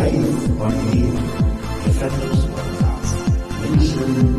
Live 0.00 0.56
von 0.56 0.72
Leben, 0.92 1.18
der. 2.00 2.10
Menschen. 3.60 4.30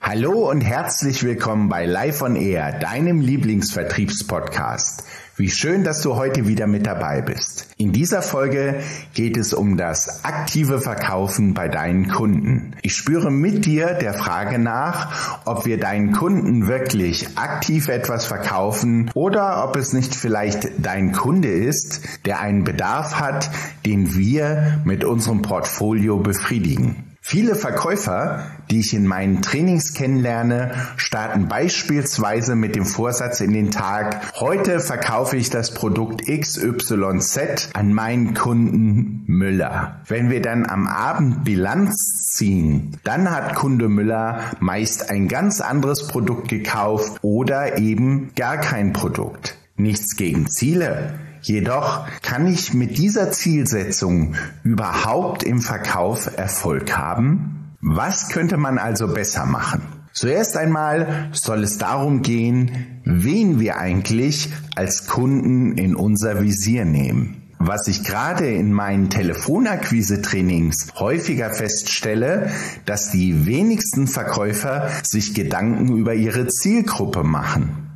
Hallo 0.00 0.48
und 0.48 0.60
herzlich 0.60 1.24
willkommen 1.24 1.68
bei 1.68 1.86
Live 1.86 2.22
on 2.22 2.36
Air, 2.36 2.78
deinem 2.78 3.20
Lieblingsvertriebspodcast. 3.20 5.02
Wie 5.38 5.50
schön, 5.50 5.84
dass 5.84 6.02
du 6.02 6.16
heute 6.16 6.48
wieder 6.48 6.66
mit 6.66 6.84
dabei 6.84 7.22
bist. 7.22 7.68
In 7.76 7.92
dieser 7.92 8.22
Folge 8.22 8.80
geht 9.14 9.36
es 9.36 9.54
um 9.54 9.76
das 9.76 10.24
aktive 10.24 10.80
Verkaufen 10.80 11.54
bei 11.54 11.68
deinen 11.68 12.08
Kunden. 12.08 12.74
Ich 12.82 12.96
spüre 12.96 13.30
mit 13.30 13.64
dir 13.64 13.94
der 13.94 14.14
Frage 14.14 14.58
nach, 14.58 15.38
ob 15.44 15.64
wir 15.64 15.78
deinen 15.78 16.10
Kunden 16.10 16.66
wirklich 16.66 17.38
aktiv 17.38 17.86
etwas 17.86 18.26
verkaufen 18.26 19.12
oder 19.14 19.62
ob 19.62 19.76
es 19.76 19.92
nicht 19.92 20.12
vielleicht 20.12 20.70
dein 20.84 21.12
Kunde 21.12 21.52
ist, 21.52 22.00
der 22.26 22.40
einen 22.40 22.64
Bedarf 22.64 23.20
hat, 23.20 23.48
den 23.86 24.16
wir 24.16 24.80
mit 24.82 25.04
unserem 25.04 25.42
Portfolio 25.42 26.18
befriedigen. 26.18 27.07
Viele 27.30 27.56
Verkäufer, 27.56 28.46
die 28.70 28.80
ich 28.80 28.94
in 28.94 29.06
meinen 29.06 29.42
Trainings 29.42 29.92
kennenlerne, 29.92 30.72
starten 30.96 31.46
beispielsweise 31.46 32.54
mit 32.54 32.74
dem 32.74 32.86
Vorsatz 32.86 33.42
in 33.42 33.52
den 33.52 33.70
Tag, 33.70 34.32
heute 34.40 34.80
verkaufe 34.80 35.36
ich 35.36 35.50
das 35.50 35.74
Produkt 35.74 36.22
XYZ 36.24 37.68
an 37.74 37.92
meinen 37.92 38.32
Kunden 38.32 39.24
Müller. 39.26 40.00
Wenn 40.06 40.30
wir 40.30 40.40
dann 40.40 40.64
am 40.64 40.86
Abend 40.86 41.44
Bilanz 41.44 42.32
ziehen, 42.32 42.96
dann 43.04 43.30
hat 43.30 43.54
Kunde 43.56 43.90
Müller 43.90 44.40
meist 44.60 45.10
ein 45.10 45.28
ganz 45.28 45.60
anderes 45.60 46.08
Produkt 46.08 46.48
gekauft 46.48 47.18
oder 47.20 47.76
eben 47.76 48.30
gar 48.36 48.56
kein 48.56 48.94
Produkt. 48.94 49.58
Nichts 49.76 50.16
gegen 50.16 50.48
Ziele. 50.48 51.12
Jedoch 51.42 52.06
kann 52.22 52.46
ich 52.46 52.74
mit 52.74 52.98
dieser 52.98 53.30
Zielsetzung 53.30 54.34
überhaupt 54.64 55.42
im 55.42 55.60
Verkauf 55.60 56.36
Erfolg 56.36 56.96
haben? 56.96 57.74
Was 57.80 58.28
könnte 58.28 58.56
man 58.56 58.78
also 58.78 59.08
besser 59.08 59.46
machen? 59.46 59.82
Zuerst 60.12 60.56
einmal 60.56 61.28
soll 61.32 61.62
es 61.62 61.78
darum 61.78 62.22
gehen, 62.22 63.00
wen 63.04 63.60
wir 63.60 63.78
eigentlich 63.78 64.50
als 64.74 65.06
Kunden 65.06 65.78
in 65.78 65.94
unser 65.94 66.42
Visier 66.42 66.84
nehmen. 66.84 67.42
Was 67.60 67.88
ich 67.88 68.04
gerade 68.04 68.48
in 68.50 68.72
meinen 68.72 69.10
Telefonakquise-Trainings 69.10 70.92
häufiger 70.98 71.50
feststelle, 71.50 72.50
dass 72.84 73.10
die 73.10 73.46
wenigsten 73.46 74.06
Verkäufer 74.06 74.88
sich 75.02 75.34
Gedanken 75.34 75.96
über 75.96 76.14
ihre 76.14 76.46
Zielgruppe 76.46 77.24
machen. 77.24 77.87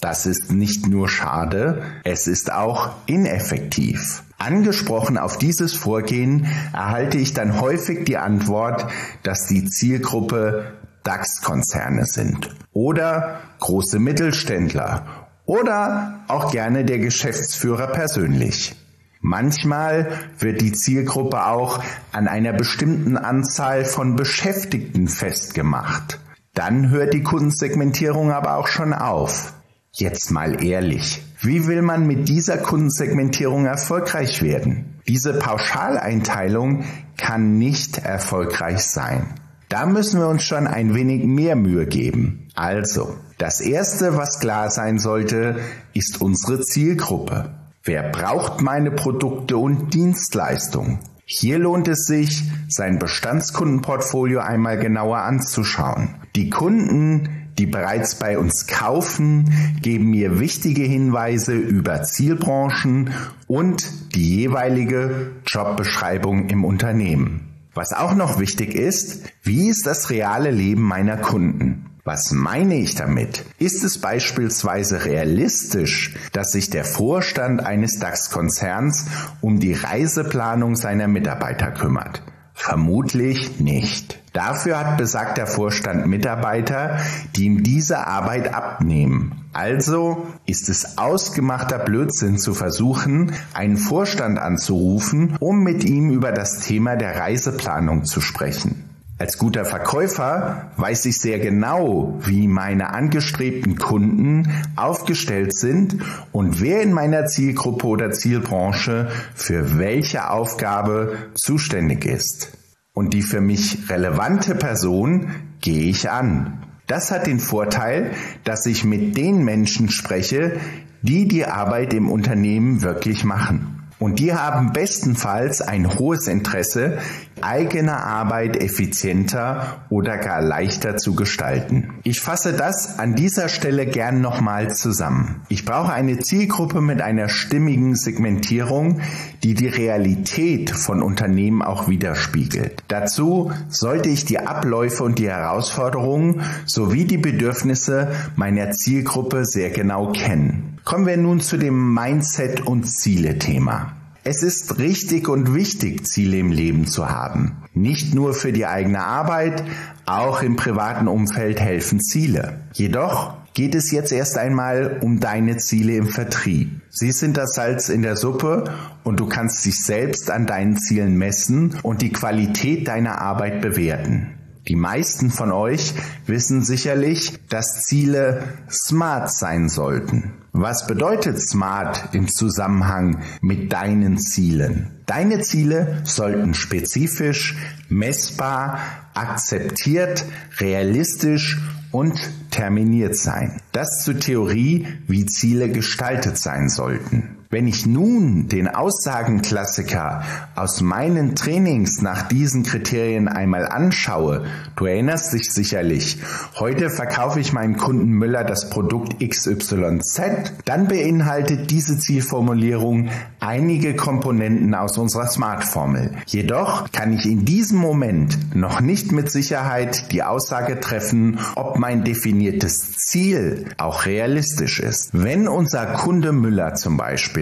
Das 0.00 0.26
ist 0.26 0.52
nicht 0.52 0.86
nur 0.86 1.08
schade, 1.08 1.82
es 2.04 2.28
ist 2.28 2.52
auch 2.52 2.90
ineffektiv. 3.06 4.22
Angesprochen 4.38 5.18
auf 5.18 5.38
dieses 5.38 5.74
Vorgehen 5.74 6.46
erhalte 6.72 7.18
ich 7.18 7.34
dann 7.34 7.60
häufig 7.60 8.04
die 8.04 8.16
Antwort, 8.16 8.86
dass 9.24 9.48
die 9.48 9.64
Zielgruppe 9.64 10.72
DAX-Konzerne 11.02 12.06
sind 12.06 12.54
oder 12.72 13.40
große 13.58 13.98
Mittelständler 13.98 15.04
oder 15.46 16.20
auch 16.28 16.52
gerne 16.52 16.84
der 16.84 16.98
Geschäftsführer 16.98 17.88
persönlich. 17.88 18.76
Manchmal 19.20 20.12
wird 20.38 20.60
die 20.60 20.70
Zielgruppe 20.70 21.44
auch 21.44 21.82
an 22.12 22.28
einer 22.28 22.52
bestimmten 22.52 23.16
Anzahl 23.16 23.84
von 23.84 24.14
Beschäftigten 24.14 25.08
festgemacht. 25.08 26.20
Dann 26.54 26.90
hört 26.90 27.14
die 27.14 27.24
Kundensegmentierung 27.24 28.30
aber 28.30 28.58
auch 28.58 28.68
schon 28.68 28.92
auf. 28.92 29.54
Jetzt 29.92 30.30
mal 30.30 30.64
ehrlich, 30.64 31.22
wie 31.40 31.66
will 31.66 31.82
man 31.82 32.06
mit 32.06 32.28
dieser 32.28 32.58
Kundensegmentierung 32.58 33.66
erfolgreich 33.66 34.42
werden? 34.42 35.00
Diese 35.08 35.34
Pauschaleinteilung 35.38 36.84
kann 37.16 37.58
nicht 37.58 37.98
erfolgreich 37.98 38.80
sein. 38.80 39.34
Da 39.68 39.86
müssen 39.86 40.20
wir 40.20 40.28
uns 40.28 40.44
schon 40.44 40.66
ein 40.66 40.94
wenig 40.94 41.24
mehr 41.24 41.56
Mühe 41.56 41.86
geben. 41.86 42.48
Also, 42.54 43.16
das 43.38 43.60
Erste, 43.60 44.16
was 44.16 44.40
klar 44.40 44.70
sein 44.70 44.98
sollte, 44.98 45.60
ist 45.94 46.20
unsere 46.20 46.60
Zielgruppe. 46.60 47.54
Wer 47.84 48.10
braucht 48.10 48.60
meine 48.60 48.90
Produkte 48.90 49.56
und 49.56 49.94
Dienstleistungen? 49.94 51.00
Hier 51.24 51.58
lohnt 51.58 51.86
es 51.88 52.04
sich, 52.04 52.44
sein 52.68 52.98
Bestandskundenportfolio 52.98 54.40
einmal 54.40 54.78
genauer 54.78 55.18
anzuschauen. 55.18 56.16
Die 56.34 56.48
Kunden, 56.48 57.37
die 57.58 57.66
bereits 57.66 58.14
bei 58.14 58.38
uns 58.38 58.66
kaufen, 58.66 59.52
geben 59.82 60.10
mir 60.10 60.40
wichtige 60.40 60.82
Hinweise 60.82 61.54
über 61.54 62.02
Zielbranchen 62.02 63.10
und 63.46 64.14
die 64.14 64.36
jeweilige 64.36 65.32
Jobbeschreibung 65.46 66.48
im 66.48 66.64
Unternehmen. 66.64 67.48
Was 67.74 67.92
auch 67.92 68.14
noch 68.14 68.38
wichtig 68.40 68.74
ist, 68.74 69.24
wie 69.42 69.68
ist 69.68 69.86
das 69.86 70.10
reale 70.10 70.50
Leben 70.50 70.82
meiner 70.82 71.16
Kunden? 71.16 71.84
Was 72.04 72.32
meine 72.32 72.76
ich 72.76 72.94
damit? 72.94 73.44
Ist 73.58 73.84
es 73.84 74.00
beispielsweise 74.00 75.04
realistisch, 75.04 76.16
dass 76.32 76.52
sich 76.52 76.70
der 76.70 76.84
Vorstand 76.84 77.60
eines 77.62 77.98
DAX-Konzerns 77.98 79.06
um 79.42 79.60
die 79.60 79.74
Reiseplanung 79.74 80.74
seiner 80.74 81.06
Mitarbeiter 81.06 81.70
kümmert? 81.70 82.22
Vermutlich 82.54 83.60
nicht. 83.60 84.17
Dafür 84.32 84.78
hat 84.78 84.98
besagter 84.98 85.46
Vorstand 85.46 86.06
Mitarbeiter, 86.06 86.98
die 87.36 87.46
ihm 87.46 87.62
diese 87.62 88.06
Arbeit 88.06 88.54
abnehmen. 88.54 89.48
Also 89.52 90.26
ist 90.46 90.68
es 90.68 90.98
ausgemachter 90.98 91.78
Blödsinn 91.78 92.38
zu 92.38 92.54
versuchen, 92.54 93.32
einen 93.54 93.76
Vorstand 93.76 94.38
anzurufen, 94.38 95.36
um 95.40 95.64
mit 95.64 95.84
ihm 95.84 96.10
über 96.10 96.32
das 96.32 96.60
Thema 96.60 96.96
der 96.96 97.18
Reiseplanung 97.18 98.04
zu 98.04 98.20
sprechen. 98.20 98.84
Als 99.20 99.36
guter 99.36 99.64
Verkäufer 99.64 100.70
weiß 100.76 101.06
ich 101.06 101.18
sehr 101.18 101.40
genau, 101.40 102.20
wie 102.20 102.46
meine 102.46 102.90
angestrebten 102.90 103.76
Kunden 103.76 104.48
aufgestellt 104.76 105.56
sind 105.56 105.96
und 106.30 106.60
wer 106.60 106.82
in 106.82 106.92
meiner 106.92 107.26
Zielgruppe 107.26 107.88
oder 107.88 108.12
Zielbranche 108.12 109.10
für 109.34 109.76
welche 109.76 110.30
Aufgabe 110.30 111.16
zuständig 111.34 112.04
ist. 112.04 112.57
Und 112.98 113.14
die 113.14 113.22
für 113.22 113.40
mich 113.40 113.88
relevante 113.90 114.56
Person 114.56 115.30
gehe 115.60 115.88
ich 115.88 116.10
an. 116.10 116.64
Das 116.88 117.12
hat 117.12 117.28
den 117.28 117.38
Vorteil, 117.38 118.10
dass 118.42 118.66
ich 118.66 118.84
mit 118.84 119.16
den 119.16 119.44
Menschen 119.44 119.88
spreche, 119.88 120.56
die 121.02 121.28
die 121.28 121.44
Arbeit 121.44 121.94
im 121.94 122.10
Unternehmen 122.10 122.82
wirklich 122.82 123.22
machen. 123.22 123.84
Und 124.00 124.18
die 124.18 124.34
haben 124.34 124.72
bestenfalls 124.72 125.62
ein 125.62 125.96
hohes 125.96 126.26
Interesse, 126.26 126.98
eigene 127.42 127.96
Arbeit 127.96 128.56
effizienter 128.56 129.84
oder 129.90 130.16
gar 130.18 130.42
leichter 130.42 130.96
zu 130.96 131.14
gestalten. 131.14 131.94
Ich 132.04 132.20
fasse 132.20 132.52
das 132.52 132.98
an 132.98 133.14
dieser 133.14 133.48
Stelle 133.48 133.86
gern 133.86 134.20
nochmal 134.20 134.74
zusammen. 134.74 135.42
Ich 135.48 135.64
brauche 135.64 135.92
eine 135.92 136.18
Zielgruppe 136.18 136.80
mit 136.80 137.02
einer 137.02 137.28
stimmigen 137.28 137.94
Segmentierung, 137.94 139.00
die 139.42 139.54
die 139.54 139.68
Realität 139.68 140.70
von 140.70 141.02
Unternehmen 141.02 141.62
auch 141.62 141.88
widerspiegelt. 141.88 142.82
Dazu 142.88 143.52
sollte 143.68 144.08
ich 144.08 144.24
die 144.24 144.38
Abläufe 144.38 145.04
und 145.04 145.18
die 145.18 145.28
Herausforderungen 145.28 146.42
sowie 146.64 147.04
die 147.04 147.18
Bedürfnisse 147.18 148.08
meiner 148.36 148.70
Zielgruppe 148.70 149.44
sehr 149.44 149.70
genau 149.70 150.12
kennen. 150.12 150.78
Kommen 150.84 151.06
wir 151.06 151.16
nun 151.16 151.40
zu 151.40 151.58
dem 151.58 151.92
Mindset- 151.92 152.62
und 152.62 152.84
Ziele-Thema. 152.84 153.97
Es 154.30 154.42
ist 154.42 154.78
richtig 154.78 155.26
und 155.26 155.54
wichtig, 155.54 156.06
Ziele 156.06 156.36
im 156.36 156.52
Leben 156.52 156.86
zu 156.86 157.08
haben. 157.08 157.62
Nicht 157.72 158.14
nur 158.14 158.34
für 158.34 158.52
die 158.52 158.66
eigene 158.66 159.02
Arbeit, 159.02 159.64
auch 160.04 160.42
im 160.42 160.54
privaten 160.54 161.08
Umfeld 161.08 161.58
helfen 161.58 161.98
Ziele. 161.98 162.60
Jedoch 162.74 163.38
geht 163.54 163.74
es 163.74 163.90
jetzt 163.90 164.12
erst 164.12 164.36
einmal 164.36 164.98
um 165.00 165.18
deine 165.18 165.56
Ziele 165.56 165.94
im 165.94 166.08
Vertrieb. 166.08 166.82
Sie 166.90 167.10
sind 167.10 167.38
das 167.38 167.54
Salz 167.54 167.88
in 167.88 168.02
der 168.02 168.16
Suppe 168.16 168.64
und 169.02 169.18
du 169.18 169.26
kannst 169.28 169.64
dich 169.64 169.82
selbst 169.82 170.30
an 170.30 170.44
deinen 170.44 170.76
Zielen 170.76 171.16
messen 171.16 171.76
und 171.82 172.02
die 172.02 172.12
Qualität 172.12 172.86
deiner 172.86 173.22
Arbeit 173.22 173.62
bewerten. 173.62 174.37
Die 174.68 174.76
meisten 174.76 175.30
von 175.30 175.50
euch 175.50 175.94
wissen 176.26 176.62
sicherlich, 176.62 177.38
dass 177.48 177.84
Ziele 177.84 178.44
smart 178.70 179.32
sein 179.32 179.70
sollten. 179.70 180.34
Was 180.52 180.86
bedeutet 180.86 181.40
smart 181.40 182.10
im 182.12 182.28
Zusammenhang 182.28 183.22
mit 183.40 183.72
deinen 183.72 184.18
Zielen? 184.18 184.90
Deine 185.06 185.40
Ziele 185.40 186.02
sollten 186.04 186.52
spezifisch, 186.52 187.56
messbar, 187.88 188.78
akzeptiert, 189.14 190.26
realistisch 190.58 191.58
und 191.90 192.18
terminiert 192.50 193.16
sein. 193.16 193.62
Das 193.72 194.04
zur 194.04 194.18
Theorie, 194.18 194.86
wie 195.06 195.24
Ziele 195.24 195.70
gestaltet 195.70 196.36
sein 196.36 196.68
sollten. 196.68 197.37
Wenn 197.50 197.66
ich 197.66 197.86
nun 197.86 198.46
den 198.48 198.68
Aussagenklassiker 198.68 200.22
aus 200.54 200.82
meinen 200.82 201.34
Trainings 201.34 202.02
nach 202.02 202.28
diesen 202.28 202.62
Kriterien 202.62 203.26
einmal 203.26 203.66
anschaue, 203.66 204.44
du 204.76 204.84
erinnerst 204.84 205.32
dich 205.32 205.50
sicherlich, 205.50 206.18
heute 206.56 206.90
verkaufe 206.90 207.40
ich 207.40 207.54
meinem 207.54 207.78
Kunden 207.78 208.10
Müller 208.10 208.44
das 208.44 208.68
Produkt 208.68 209.26
XYZ, 209.26 210.20
dann 210.66 210.88
beinhaltet 210.88 211.70
diese 211.70 211.98
Zielformulierung 211.98 213.08
einige 213.40 213.96
Komponenten 213.96 214.74
aus 214.74 214.98
unserer 214.98 215.28
Smart-Formel. 215.28 216.16
Jedoch 216.26 216.92
kann 216.92 217.14
ich 217.14 217.24
in 217.24 217.46
diesem 217.46 217.78
Moment 217.78 218.54
noch 218.54 218.82
nicht 218.82 219.10
mit 219.10 219.30
Sicherheit 219.30 220.12
die 220.12 220.22
Aussage 220.22 220.80
treffen, 220.80 221.38
ob 221.54 221.78
mein 221.78 222.04
definiertes 222.04 222.98
Ziel 222.98 223.70
auch 223.78 224.04
realistisch 224.04 224.80
ist. 224.80 225.10
Wenn 225.14 225.48
unser 225.48 225.86
Kunde 225.86 226.32
Müller 226.32 226.74
zum 226.74 226.98
Beispiel 226.98 227.37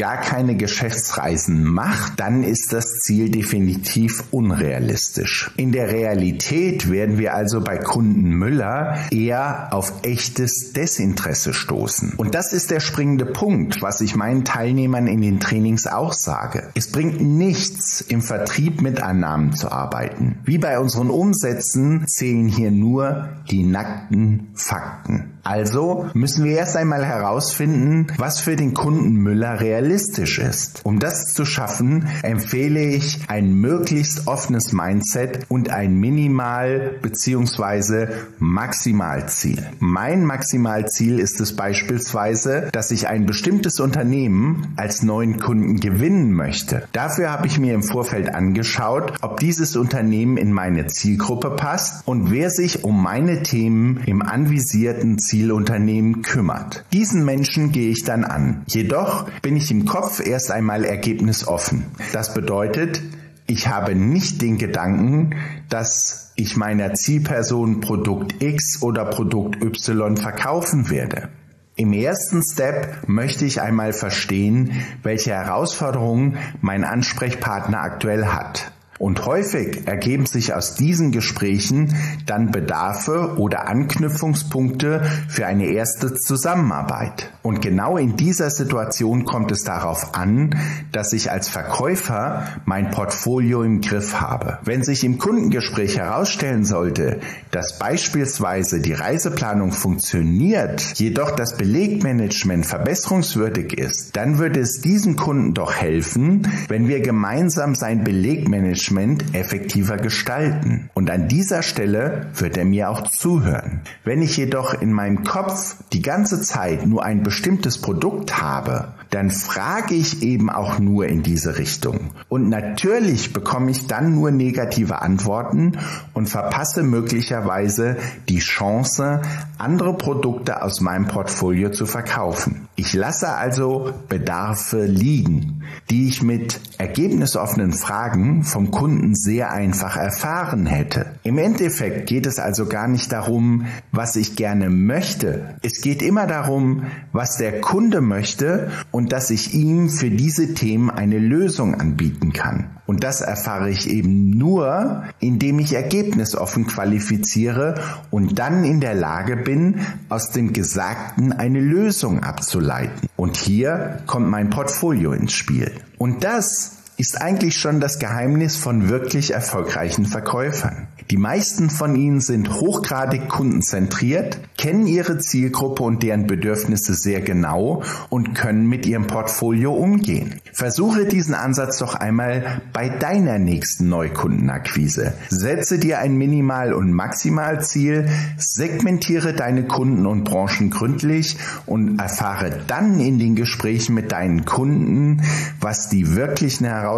gar 0.00 0.16
keine 0.16 0.56
Geschäftsreisen 0.56 1.62
macht, 1.62 2.18
dann 2.20 2.42
ist 2.42 2.72
das 2.72 3.00
Ziel 3.00 3.30
definitiv 3.30 4.24
unrealistisch. 4.30 5.50
In 5.58 5.72
der 5.72 5.92
Realität 5.92 6.90
werden 6.90 7.18
wir 7.18 7.34
also 7.34 7.60
bei 7.60 7.76
Kunden 7.76 8.30
Müller 8.30 8.96
eher 9.10 9.68
auf 9.72 9.92
echtes 10.02 10.72
Desinteresse 10.72 11.52
stoßen. 11.52 12.14
Und 12.16 12.34
das 12.34 12.54
ist 12.54 12.70
der 12.70 12.80
springende 12.80 13.26
Punkt, 13.26 13.82
was 13.82 14.00
ich 14.00 14.16
meinen 14.16 14.46
Teilnehmern 14.46 15.06
in 15.06 15.20
den 15.20 15.38
Trainings 15.38 15.86
auch 15.86 16.14
sage. 16.14 16.70
Es 16.74 16.90
bringt 16.90 17.20
nichts, 17.20 18.00
im 18.00 18.22
Vertrieb 18.22 18.80
mit 18.80 19.02
Annahmen 19.02 19.54
zu 19.54 19.70
arbeiten. 19.70 20.38
Wie 20.44 20.56
bei 20.56 20.78
unseren 20.78 21.10
Umsätzen 21.10 22.06
zählen 22.08 22.48
hier 22.48 22.70
nur 22.70 23.28
die 23.50 23.64
nackten 23.64 24.48
Fakten. 24.54 25.39
Also 25.42 26.10
müssen 26.14 26.44
wir 26.44 26.56
erst 26.56 26.76
einmal 26.76 27.04
herausfinden, 27.04 28.08
was 28.18 28.40
für 28.40 28.56
den 28.56 28.74
Kunden 28.74 29.14
Müller 29.14 29.60
realistisch 29.60 30.38
ist. 30.38 30.80
Um 30.84 30.98
das 30.98 31.32
zu 31.32 31.44
schaffen, 31.44 32.08
empfehle 32.22 32.82
ich 32.82 33.20
ein 33.28 33.52
möglichst 33.54 34.26
offenes 34.26 34.72
Mindset 34.72 35.46
und 35.48 35.70
ein 35.70 35.94
Minimal- 35.94 36.98
bzw. 37.02 38.08
Maximalziel. 38.38 39.66
Mein 39.78 40.24
Maximalziel 40.24 41.18
ist 41.18 41.40
es 41.40 41.56
beispielsweise, 41.56 42.68
dass 42.72 42.90
ich 42.90 43.08
ein 43.08 43.26
bestimmtes 43.26 43.80
Unternehmen 43.80 44.74
als 44.76 45.02
neuen 45.02 45.38
Kunden 45.38 45.80
gewinnen 45.80 46.32
möchte. 46.32 46.86
Dafür 46.92 47.30
habe 47.30 47.46
ich 47.46 47.58
mir 47.58 47.74
im 47.74 47.82
Vorfeld 47.82 48.34
angeschaut, 48.34 49.14
ob 49.22 49.40
dieses 49.40 49.76
Unternehmen 49.76 50.36
in 50.36 50.52
meine 50.52 50.86
Zielgruppe 50.86 51.50
passt 51.50 52.06
und 52.06 52.30
wer 52.30 52.50
sich 52.50 52.84
um 52.84 53.02
meine 53.02 53.42
Themen 53.42 54.00
im 54.06 54.22
anvisierten 54.22 55.18
Zielunternehmen 55.30 56.22
kümmert. 56.22 56.84
Diesen 56.92 57.24
Menschen 57.24 57.70
gehe 57.70 57.90
ich 57.90 58.02
dann 58.02 58.24
an. 58.24 58.64
Jedoch 58.66 59.30
bin 59.42 59.56
ich 59.56 59.70
im 59.70 59.84
Kopf 59.84 60.18
erst 60.18 60.50
einmal 60.50 60.84
ergebnisoffen. 60.84 61.84
Das 62.12 62.34
bedeutet, 62.34 63.00
ich 63.46 63.68
habe 63.68 63.94
nicht 63.94 64.42
den 64.42 64.58
Gedanken, 64.58 65.36
dass 65.68 66.32
ich 66.34 66.56
meiner 66.56 66.94
Zielperson 66.94 67.80
Produkt 67.80 68.42
X 68.42 68.82
oder 68.82 69.04
Produkt 69.04 69.62
Y 69.62 70.16
verkaufen 70.16 70.90
werde. 70.90 71.28
Im 71.76 71.92
ersten 71.92 72.42
Step 72.42 73.08
möchte 73.08 73.44
ich 73.44 73.60
einmal 73.60 73.92
verstehen, 73.92 74.82
welche 75.04 75.30
Herausforderungen 75.30 76.38
mein 76.60 76.82
Ansprechpartner 76.82 77.80
aktuell 77.80 78.26
hat. 78.26 78.72
Und 79.00 79.24
häufig 79.24 79.86
ergeben 79.86 80.26
sich 80.26 80.52
aus 80.52 80.74
diesen 80.74 81.10
Gesprächen 81.10 81.96
dann 82.26 82.50
Bedarfe 82.50 83.36
oder 83.38 83.66
Anknüpfungspunkte 83.66 85.02
für 85.26 85.46
eine 85.46 85.68
erste 85.68 86.14
Zusammenarbeit. 86.16 87.32
Und 87.40 87.62
genau 87.62 87.96
in 87.96 88.16
dieser 88.16 88.50
Situation 88.50 89.24
kommt 89.24 89.52
es 89.52 89.64
darauf 89.64 90.14
an, 90.14 90.54
dass 90.92 91.14
ich 91.14 91.30
als 91.30 91.48
Verkäufer 91.48 92.44
mein 92.66 92.90
Portfolio 92.90 93.62
im 93.62 93.80
Griff 93.80 94.20
habe. 94.20 94.58
Wenn 94.64 94.82
sich 94.82 95.02
im 95.02 95.16
Kundengespräch 95.16 95.96
herausstellen 95.96 96.66
sollte, 96.66 97.20
dass 97.52 97.78
beispielsweise 97.78 98.80
die 98.80 98.92
Reiseplanung 98.92 99.72
funktioniert, 99.72 100.82
jedoch 100.98 101.30
das 101.30 101.56
Belegmanagement 101.56 102.66
verbesserungswürdig 102.66 103.78
ist, 103.78 104.14
dann 104.14 104.36
würde 104.36 104.60
es 104.60 104.82
diesem 104.82 105.16
Kunden 105.16 105.54
doch 105.54 105.72
helfen, 105.72 106.46
wenn 106.68 106.86
wir 106.86 107.00
gemeinsam 107.00 107.74
sein 107.74 108.04
Belegmanagement 108.04 108.89
Management 108.90 109.34
effektiver 109.34 109.96
gestalten. 109.96 110.90
Und 110.94 111.10
an 111.10 111.28
dieser 111.28 111.62
Stelle 111.62 112.26
wird 112.34 112.56
er 112.56 112.64
mir 112.64 112.90
auch 112.90 113.08
zuhören. 113.08 113.80
Wenn 114.04 114.22
ich 114.22 114.36
jedoch 114.36 114.80
in 114.80 114.92
meinem 114.92 115.24
Kopf 115.24 115.76
die 115.92 116.02
ganze 116.02 116.40
Zeit 116.40 116.86
nur 116.86 117.04
ein 117.04 117.22
bestimmtes 117.22 117.78
Produkt 117.78 118.40
habe, 118.40 118.94
dann 119.10 119.30
frage 119.30 119.94
ich 119.94 120.22
eben 120.22 120.48
auch 120.50 120.78
nur 120.78 121.06
in 121.06 121.22
diese 121.22 121.58
Richtung. 121.58 122.10
Und 122.28 122.48
natürlich 122.48 123.32
bekomme 123.32 123.70
ich 123.72 123.86
dann 123.86 124.14
nur 124.14 124.30
negative 124.30 125.02
Antworten 125.02 125.78
und 126.14 126.28
verpasse 126.28 126.82
möglicherweise 126.82 127.96
die 128.28 128.38
Chance, 128.38 129.22
andere 129.58 129.96
Produkte 129.96 130.62
aus 130.62 130.80
meinem 130.80 131.06
Portfolio 131.06 131.70
zu 131.70 131.86
verkaufen. 131.86 132.68
Ich 132.76 132.94
lasse 132.94 133.34
also 133.34 133.92
Bedarfe 134.08 134.84
liegen, 134.84 135.64
die 135.90 136.08
ich 136.08 136.22
mit 136.22 136.60
ergebnisoffenen 136.78 137.72
Fragen 137.72 138.44
vom 138.44 138.70
Kunden 138.70 139.14
sehr 139.14 139.50
einfach 139.50 139.96
erfahren 139.96 140.66
hätte. 140.66 141.06
Im 141.24 141.36
Endeffekt 141.36 142.06
geht 142.06 142.26
es 142.26 142.38
also 142.38 142.66
gar 142.66 142.88
nicht 142.88 143.12
darum, 143.12 143.66
was 143.92 144.16
ich 144.16 144.36
gerne 144.36 144.70
möchte. 144.70 145.56
Es 145.62 145.82
geht 145.82 146.00
immer 146.00 146.26
darum, 146.26 146.84
was 147.12 147.36
der 147.36 147.60
Kunde 147.60 148.00
möchte 148.00 148.70
und 148.90 148.99
dass 149.08 149.30
ich 149.30 149.54
ihm 149.54 149.88
für 149.88 150.10
diese 150.10 150.54
Themen 150.54 150.90
eine 150.90 151.18
Lösung 151.18 151.74
anbieten 151.74 152.32
kann. 152.32 152.70
Und 152.86 153.04
das 153.04 153.20
erfahre 153.20 153.70
ich 153.70 153.88
eben 153.88 154.30
nur, 154.30 155.04
indem 155.20 155.60
ich 155.60 155.74
ergebnisoffen 155.74 156.66
qualifiziere 156.66 157.80
und 158.10 158.38
dann 158.38 158.64
in 158.64 158.80
der 158.80 158.94
Lage 158.94 159.36
bin, 159.36 159.80
aus 160.08 160.30
dem 160.30 160.52
Gesagten 160.52 161.32
eine 161.32 161.60
Lösung 161.60 162.24
abzuleiten. 162.24 163.08
Und 163.16 163.36
hier 163.36 164.02
kommt 164.06 164.28
mein 164.28 164.50
Portfolio 164.50 165.12
ins 165.12 165.32
Spiel. 165.32 165.70
Und 165.98 166.24
das 166.24 166.79
ist 167.00 167.18
eigentlich 167.18 167.56
schon 167.56 167.80
das 167.80 167.98
Geheimnis 167.98 168.56
von 168.56 168.90
wirklich 168.90 169.32
erfolgreichen 169.32 170.04
Verkäufern. 170.04 170.86
Die 171.10 171.16
meisten 171.16 171.70
von 171.70 171.96
ihnen 171.96 172.20
sind 172.20 172.50
hochgradig 172.52 173.26
kundenzentriert, 173.30 174.38
kennen 174.58 174.86
ihre 174.86 175.16
Zielgruppe 175.16 175.82
und 175.82 176.02
deren 176.02 176.26
Bedürfnisse 176.26 176.92
sehr 176.94 177.22
genau 177.22 177.82
und 178.10 178.34
können 178.34 178.68
mit 178.68 178.84
ihrem 178.84 179.06
Portfolio 179.06 179.72
umgehen. 179.72 180.34
Versuche 180.52 181.06
diesen 181.06 181.34
Ansatz 181.34 181.78
doch 181.78 181.94
einmal 181.94 182.60
bei 182.74 182.90
deiner 182.90 183.38
nächsten 183.38 183.88
Neukundenakquise. 183.88 185.14
Setze 185.30 185.78
dir 185.78 186.00
ein 186.00 186.16
Minimal- 186.16 186.74
und 186.74 186.92
Maximalziel, 186.92 188.10
segmentiere 188.36 189.32
deine 189.32 189.64
Kunden 189.66 190.04
und 190.04 190.24
Branchen 190.24 190.68
gründlich 190.68 191.38
und 191.64 191.98
erfahre 191.98 192.60
dann 192.66 193.00
in 193.00 193.18
den 193.18 193.36
Gesprächen 193.36 193.94
mit 193.94 194.12
deinen 194.12 194.44
Kunden, 194.44 195.22
was 195.60 195.88
die 195.88 196.14
wirklichen 196.14 196.66
Herausforderungen 196.66 196.89